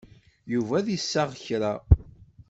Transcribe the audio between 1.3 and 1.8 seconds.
kra.